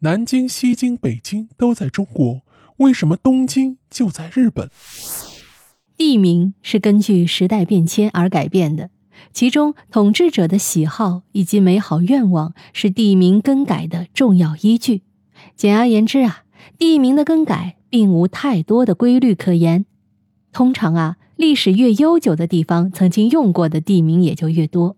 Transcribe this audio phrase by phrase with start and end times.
[0.00, 2.42] 南京、西京、北京都在中国，
[2.76, 4.68] 为什么东京就在日本？
[5.96, 8.90] 地名是根据时代变迁而改变的，
[9.32, 15.00] 其中统治者的喜好以及美好愿望是地名更改的重要依据。
[15.56, 16.44] 简而言之啊，
[16.76, 19.86] 地名的更改并无太多的规律可言。
[20.52, 24.96] 通常啊，历史越悠久的地方，曾经用过的地名也就越多。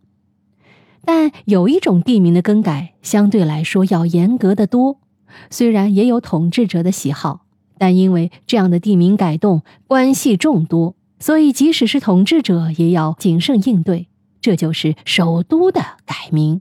[1.11, 5.01] 但有一种地名的更改相对来说要严格的多，
[5.49, 7.47] 虽然也有统治者的喜好。
[7.79, 14.09] 但因为这样的地名改动关系众多，所以即使是统治者也要谨慎应对。
[14.43, 16.61] 这就是首都的改名。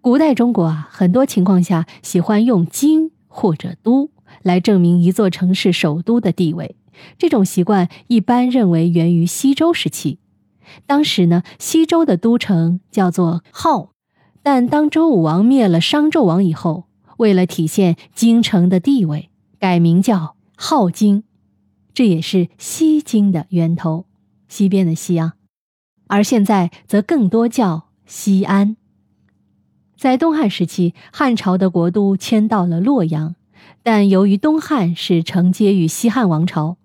[0.00, 4.10] 古代中国啊，很多情况下喜欢用“京”或者“都”
[4.44, 6.76] 来证明一座城市首都的地位。
[7.18, 10.20] 这种习惯一般认为源于西周时期。
[10.86, 13.90] 当时呢，西周的都城叫做镐，
[14.42, 16.84] 但当周武王灭了商纣王以后，
[17.18, 19.30] 为了体现京城的地位。
[19.60, 21.24] 改名叫镐京，
[21.92, 24.04] 这也是西京的源头，
[24.46, 25.34] 西边的西啊。
[26.06, 28.76] 而现在则更多叫西安。
[29.96, 33.34] 在东汉时期，汉朝的国都迁到了洛阳，
[33.82, 36.76] 但由于东汉是承接于西汉王朝，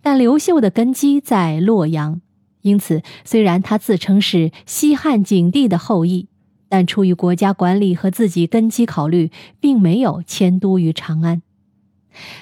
[0.00, 2.22] 但刘秀的根基在洛阳，
[2.62, 6.28] 因此虽然他自称是西汉景帝的后裔，
[6.68, 11.42] 但出于国家管理和自己根基考虑，并没有迁都于长安。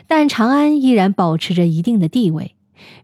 [0.06, 2.54] 但长安依然保持着一定的地位，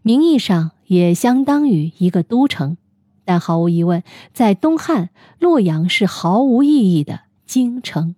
[0.01, 2.77] 名义上也相当于一个都城。
[3.25, 5.09] 但毫无疑问，在东汉，
[5.39, 8.15] 洛阳是毫无意义的京城。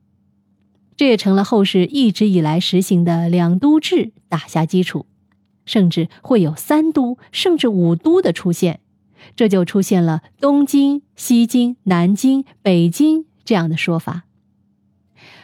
[0.95, 5.05] 这也成了后世一直以来实行的两都制打下基础，
[5.65, 8.81] 甚至会有三都甚至五都的出现。
[9.35, 14.23] 这就出现了东京、西京、南京、北京这样的说法。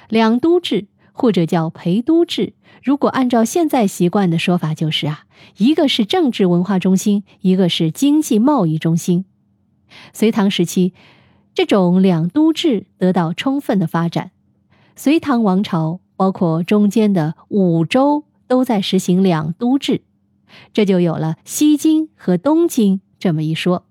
[0.09, 2.53] 两都制或者叫陪都制。
[2.83, 5.25] 如果按照现在习惯的说法，就是啊，
[5.57, 9.25] 一个是政治文化中心，一个是经济贸易中心。
[10.13, 10.93] 隋唐时期，
[11.53, 14.31] 这种两都制得到充分的发展。
[14.95, 20.03] 隋唐王朝包括中间的五州都在实行两都制，
[20.73, 23.87] 这就有了西京和东京这么一说。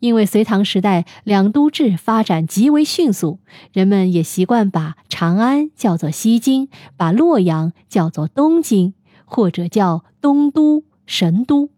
[0.00, 3.38] 因为隋唐时代两都制发展极为迅速，
[3.72, 8.92] 人们也习惯把长安叫做西京，把洛阳叫做东京，
[9.24, 11.70] 或者叫东都、神都。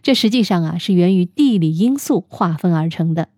[0.00, 3.28] 这实际上啊是源于地理因素划分而成的。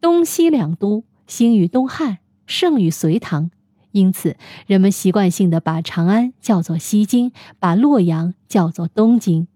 [0.00, 2.18] 东西两都兴于东汉，
[2.48, 3.52] 盛于隋唐，
[3.92, 4.36] 因此
[4.66, 7.30] 人们习惯性的把长安叫做西京，
[7.60, 9.46] 把洛阳叫做东京。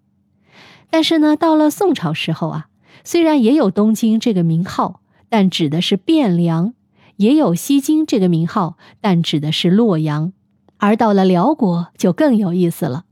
[0.90, 2.66] 但是呢，到了宋朝时候啊。
[3.02, 6.74] 虽然也有东京这个名号，但指的是汴梁；
[7.16, 10.34] 也有西京这个名号，但指的是洛阳。
[10.76, 13.06] 而到了辽国就更有意思了，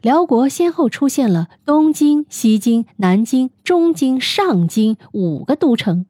[0.00, 6.06] 辽国先后出现了东京、西京、南京、中京、上京五个都城，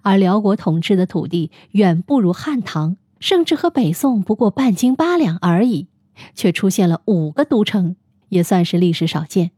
[0.00, 5.88] 而辽国统治的土地远不如汉唐，甚至和北宋不过半斤八两而已，
[6.34, 7.96] 却出现了五个都城，
[8.30, 9.50] 也算是历史少见。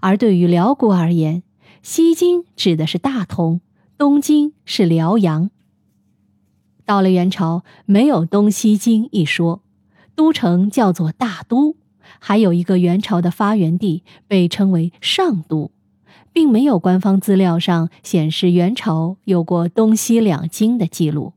[0.00, 1.42] 而对于辽国而言，
[1.82, 3.60] 西京指的是大同，
[3.96, 5.50] 东京是辽阳。
[6.84, 9.62] 到了元朝，没有东西京一说，
[10.14, 11.76] 都城叫做大都，
[12.18, 15.70] 还有一个元朝的发源地被称为上都，
[16.32, 21.34] 并没有官方资料上显示元朝有过东西两京的记录。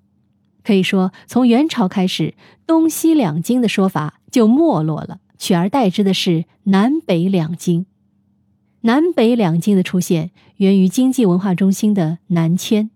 [0.63, 2.35] 可以说，从元朝开始，
[2.65, 7.87] 东西两京的说法就没落了，取而代之的是南北两京。
[8.83, 12.89] 南北两京的出现源于经济文化中心的南迁，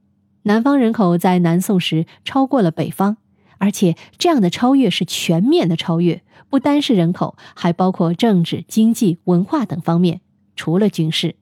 [0.43, 3.17] 南方人口在南宋时超过了北方，
[3.59, 10.21] 而且这样的超越是全面的超越，不单是人口，还包括政治、经济、文化等方面，
[10.55, 11.35] 除了军事。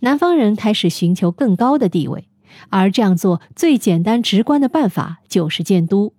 [0.00, 2.28] 南方人开始寻求更高的地位，
[2.70, 6.14] 而这样做最简单直观的办法就是建都。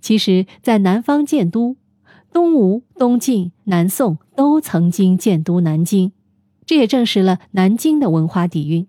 [0.00, 1.76] 其实，在南方建都，
[2.32, 6.12] 东吴、东晋、南宋都曾经建都南京。
[6.70, 8.86] 这也证实了南京的文化底蕴，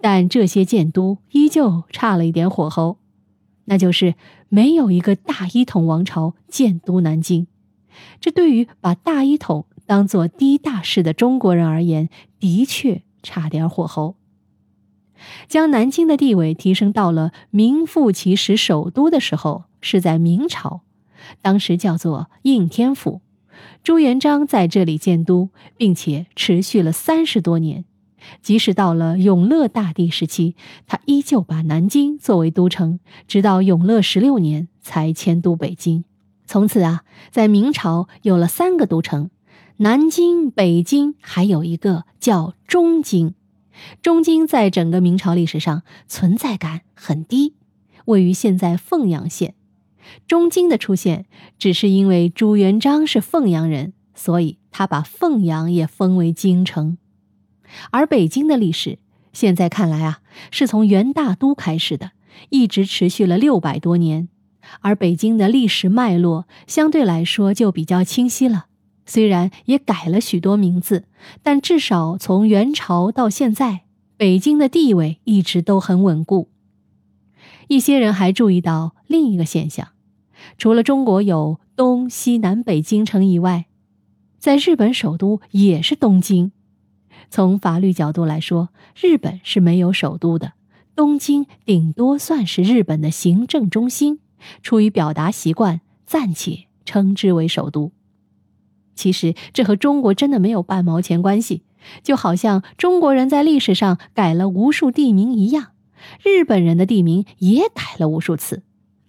[0.00, 2.98] 但这些建都依旧差了一点火候，
[3.64, 4.14] 那就是
[4.48, 7.48] 没有一个大一统王朝建都南京。
[8.20, 12.08] 这对于把大一统当做第一大事的中国人而言，
[12.38, 14.14] 的确差点火候。
[15.48, 20.82] 将南京的地位提升到了名副其实首都的时候，是在明朝，
[21.42, 23.20] 当时叫做应天府。
[23.82, 27.84] 朱元璋在这里建都，并且持续了三十多年。
[28.42, 30.56] 即使到了永乐大帝时期，
[30.86, 32.98] 他依旧把南京作为都城，
[33.28, 36.04] 直到永乐十六年才迁都北京。
[36.44, 39.30] 从此啊，在明朝有了三个都城：
[39.76, 43.34] 南京、北京，还有一个叫中京。
[44.02, 47.54] 中京在整个明朝历史上存在感很低，
[48.06, 49.54] 位于现在凤阳县。
[50.26, 51.26] 中京的出现，
[51.58, 56.98] 只是因为朱元璋是凤阳人，所以他把凤阳也封为京城。
[57.90, 58.98] 而北京的历史，
[59.32, 60.20] 现在看来啊，
[60.50, 62.12] 是从元大都开始的，
[62.50, 64.28] 一直持续了六百多年。
[64.80, 68.66] 而北京的历史脉络相对来说就比较清晰了。
[69.04, 71.04] 虽然也改了许多名字，
[71.42, 73.82] 但至少从元朝到现在，
[74.16, 76.50] 北京的地位一直都很稳固。
[77.68, 79.88] 一些人还注意到另一个现象：
[80.58, 83.66] 除了中国有东西南北京城以外，
[84.38, 86.52] 在日本首都也是东京。
[87.28, 90.52] 从法律角度来说，日本是没有首都的，
[90.94, 94.20] 东京顶多算是日本的行政中心。
[94.62, 97.90] 出于表达习惯，暂且称之为首都。
[98.94, 101.62] 其实这和中国真的没有半毛钱关系，
[102.02, 105.72] 就好像中国人在历史上改了无数地名一样，
[106.22, 108.62] 日本人的地名也改了无数次。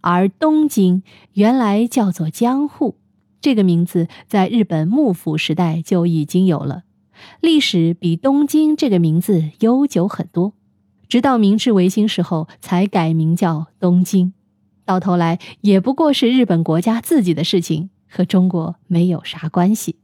[0.10, 2.96] 而东京原来叫做江户，
[3.42, 6.84] 这个名字在日本幕府时代就已经有了，
[7.42, 10.54] 历史比东京这个名字悠久很多，
[11.10, 14.32] 直到明治维新时候才改名叫东京。
[14.86, 17.90] 到头来也不过是日本国家自己的事情。
[18.10, 19.98] 和中国没有啥关系。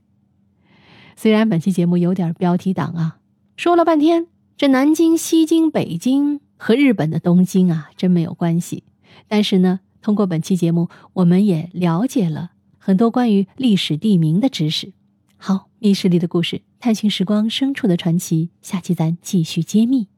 [1.16, 3.18] 虽然本期节目有点标题党啊，
[3.56, 4.28] 说了半天，
[4.58, 8.84] 这南京、西京、北京和日本的东京啊，真没有关系。
[9.30, 14.92] 但是呢，通过本期节目，我们也了解了很多关于历史地名的知识。
[15.38, 20.13] 好，密室里的故事，探寻时光深处的传奇，下期咱继续揭秘。